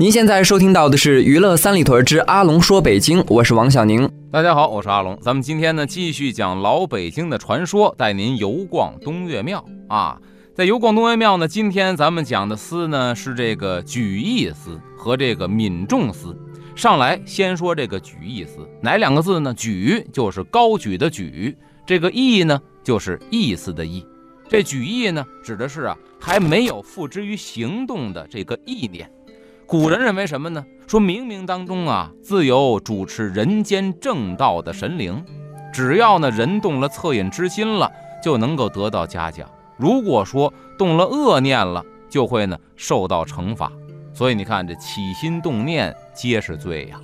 [0.00, 4.08] 您现在收听到的是《娱乐三里屯之阿龙说北京》，我是王小宁。
[4.30, 5.18] 大家好，我是阿龙。
[5.20, 10.16] 咱们今天呢继续讲老北京的传说，带您游逛东岳庙啊。
[10.54, 16.32] 在游逛东岳庙呢，今天咱们讲的司呢是这个举义司和这个敏仲司。
[16.76, 19.52] 上来先说这个举义司，哪两个字呢？
[19.52, 24.06] 举就是高举的举，这个义呢就是意思的义。
[24.48, 29.10] 这举义呢指的是啊还没有付之于行动的这个意念。
[29.68, 30.64] 古人认为什么呢？
[30.86, 35.22] 说冥冥当中啊，自有主持人间正道的神灵，
[35.70, 37.92] 只要呢人动了恻隐之心了，
[38.24, 43.70] 就能够得到嘉奖；如果说动了恶念了，就会呢受到惩罚。
[44.14, 46.98] 所以你看，这起心动念皆是罪呀。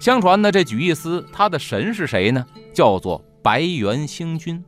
[0.00, 2.42] 相传呢，这举义司他的神是谁呢？
[2.72, 4.64] 叫做白猿星君。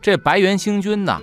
[0.00, 1.20] 这白猿星君呢，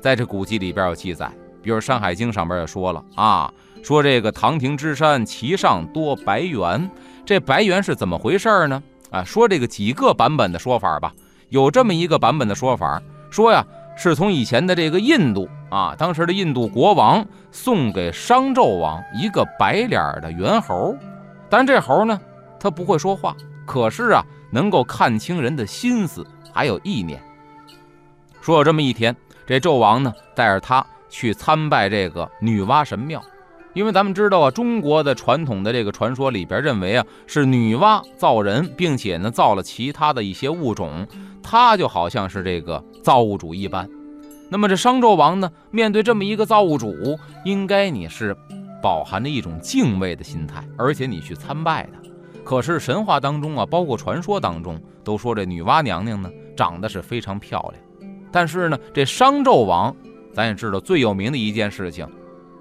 [0.00, 1.30] 在这古籍里边有记载，
[1.62, 3.54] 比如《山海经》上边也说了啊。
[3.84, 6.90] 说这个唐庭之山，其上多白猿。
[7.26, 8.82] 这白猿是怎么回事呢？
[9.10, 11.12] 啊，说这个几个版本的说法吧。
[11.50, 13.62] 有这么一个版本的说法，说呀，
[13.94, 20.96] 是从以前的这个印度啊，当时的印度国王送给商纣王一个白脸的猿猴。
[21.50, 22.18] 但这猴呢，
[22.58, 23.36] 它不会说话，
[23.66, 27.22] 可是啊，能够看清人的心思还有意念。
[28.40, 29.14] 说有这么一天，
[29.46, 33.22] 这纣王呢，带着他去参拜这个女娲神庙。
[33.74, 41.06] 因为咱们知道啊，中国的传统的这个传说里边认为啊，是女娲造人，并且呢造了其他的一些物种，
[41.42, 43.88] 她就好像是这个造物主一般。
[44.48, 48.36] 那么这商纣王呢，面对这么一个造物主，应该你是
[48.80, 51.92] 饱含着一种敬畏的心态，而且你去参拜的。
[52.44, 58.10] 可是神话当中啊，包括传说当中，都说这女娲娘娘呢长得是非常漂亮。
[58.30, 59.96] 但是呢，这商纣王，
[60.32, 62.06] 咱也知道最有名的一件事情。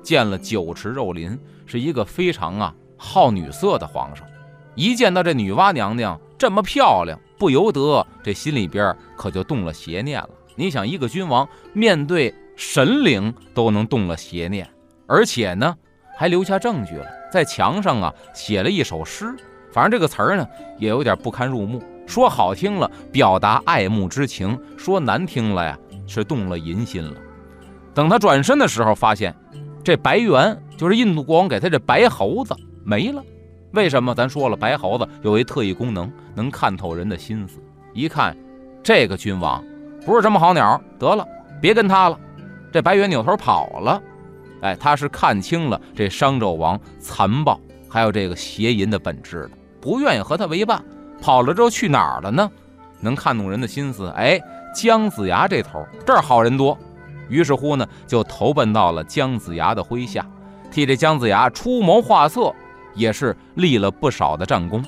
[0.03, 4.27] 见了酒池肉林，是一个非常啊好女色的皇上。
[4.75, 10.29] 一见到这女娲娘娘这么漂亮，不由得这心里边可就动了邪念了。
[10.55, 14.69] 你想，一个君王面对神灵都能动了邪念，
[15.07, 15.75] 而且呢
[16.17, 19.33] 还留下证据了，在墙上啊写了一首诗。
[19.71, 20.47] 反正这个词儿呢
[20.77, 25.77] 也有点不堪入目，说好听了表达爱慕之情，说难听了呀
[26.07, 27.13] 是动了淫心了。
[27.93, 29.35] 等他转身的时候，发现。
[29.83, 33.23] 这白猿就是印度国王给他这白猴子没了，
[33.71, 34.15] 为什么？
[34.15, 37.59] 咱说了，白猴子有一特异功能，能看透人的心思。
[37.93, 38.35] 一看，
[38.81, 39.63] 这个君王
[40.05, 41.27] 不是什么好鸟，得了，
[41.61, 42.19] 别跟他了。
[42.71, 44.01] 这白猿扭头跑了。
[44.61, 49.51] 哎，他是看清了这商纣王残暴还有这个邪淫的本质了，
[49.81, 50.83] 不愿意和他为伴。
[51.21, 52.49] 跑了之后去哪儿了呢？
[52.99, 54.07] 能看懂人的心思。
[54.15, 54.39] 哎，
[54.73, 56.77] 姜子牙这头这儿好人多。
[57.29, 60.25] 于是乎呢，就投奔到了姜子牙的麾下，
[60.71, 62.53] 替这姜子牙出谋划策，
[62.93, 64.83] 也是立了不少的战功。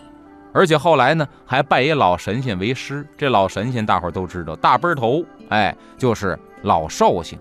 [0.54, 3.06] 而且后来呢，还拜一老神仙为师。
[3.18, 7.38] 这老神仙大伙都知道，大背头，哎，就是老寿星。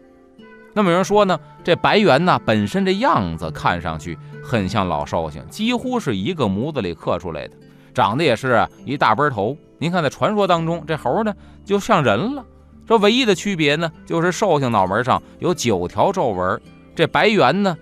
[0.72, 7.56] 那么有人说呢，这白猿呢，本身这样子看上去很像老寿星，几乎是一个模子里刻出来的，
[7.94, 9.56] 长得也是一大背头。
[9.78, 11.32] 您看在传说当中，这猴呢
[11.64, 12.44] 就像人了。
[12.86, 16.60] 这唯一的区别呢，就是寿星脑门上有九条皱纹，
[16.94, 17.76] 这白猿呢，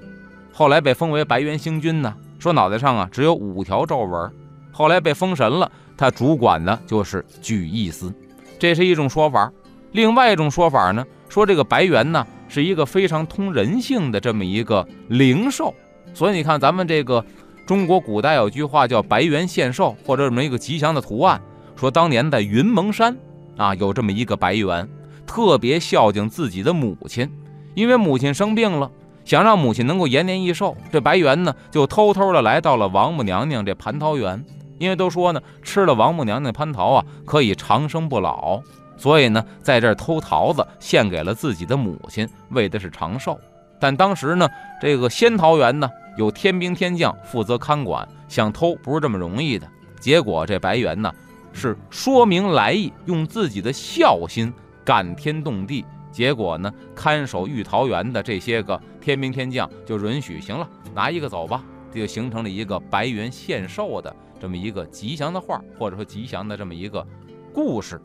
[0.52, 4.30] 后来被封为白猿星君呢，说脑袋上啊只有五条皱纹，
[4.70, 8.14] 后来被封神了，他主管的就是举义司，
[8.60, 9.52] 这是一种说法。
[9.90, 15.74] 另外一种说法呢，说这个白猿呢是一个非常通人性的这么一个灵兽，
[16.14, 17.24] 所以你看咱们这个
[17.66, 21.42] 中国古代有句话叫白猿献寿，或者这么一个吉祥的图案，
[21.74, 23.16] 说当年在云蒙山。
[23.56, 24.88] 啊，有这么一个白猿，
[25.26, 27.30] 特别孝敬自己的母亲，
[27.74, 28.90] 因为母亲生病了，
[29.24, 34.44] 想让母亲能够延年益寿，这白猿呢就偷偷的来到了王母娘娘这蟠桃园，
[34.78, 38.60] 因为都说呢吃了王母娘娘蟠桃啊可以长生不老，
[38.96, 43.38] 所以呢在这儿偷桃子献给了自己的母亲，为的是长寿。
[43.78, 44.48] 但当时呢
[44.80, 49.66] 这个仙桃园呢有天兵天将负责看管，想偷不是这么容易的。
[50.00, 51.12] 结果这白猿呢
[51.52, 54.52] 是说明来意，用自己的孝心
[54.84, 55.84] 感天动地。
[56.10, 67.06] 结果呢，看守玉桃园的这些个天兵天将就允许，行了，拿一个走吧，这就形成了一个白猿献寿的这么一个吉祥的画，或者说吉祥的这么一个
[67.54, 67.98] 故事。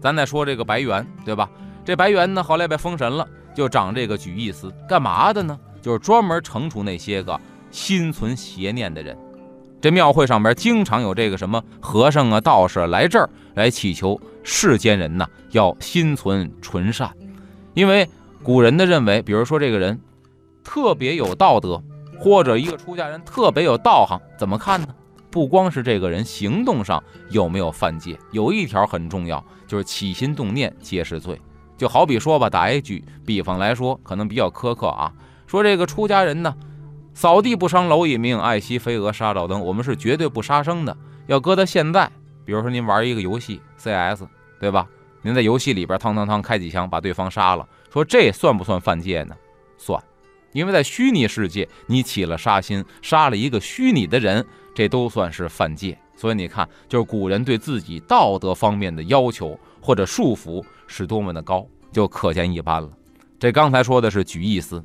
[0.00, 1.48] 咱再说这个白猿，对吧？
[1.84, 5.58] 这白猿呢，后来被封神了，就长这个举义司，干嘛的呢？
[5.80, 7.40] 就是专门惩处那些个
[7.70, 9.16] 心存邪念的人。
[9.80, 17.10] 这庙会上边经常有这个什么和尚啊、道士来这儿来祈求世间人呐要心存纯善，
[17.72, 18.08] 因为
[18.42, 19.98] 古人的认为，比如说这个人
[20.62, 21.82] 特别有道德，
[22.18, 24.88] 或者一个出家人特别有道行，怎么看呢？
[25.30, 31.40] 不光是这个人行动上有没有犯戒，有一条很重要，就是起心动念皆是罪。
[31.78, 35.10] 就好比说吧，打一句比方来说，可能比较苛刻啊，
[35.46, 36.54] 说这个出家人呢。
[37.14, 39.60] 扫地不伤蝼蚁命，爱惜飞蛾杀照灯。
[39.60, 40.96] 我们是绝对不杀生的。
[41.26, 42.10] 要搁到现在，
[42.44, 44.24] 比如说您玩一个游戏 CS，
[44.58, 44.88] 对吧？
[45.22, 49.36] 您在游戏里边汤汤汤开几枪把对方杀了，说这算不算犯戒呢？
[49.76, 50.02] 算，
[50.52, 55.98] 因为在虚拟世界你起了杀心，杀了一个虚拟的人，这都算是犯戒。
[56.16, 62.88] 所以你看，就是古人对自己道德方面的要求或者束缚是多么的高，就可见一斑了。
[63.38, 64.82] 这刚才说的是举义思，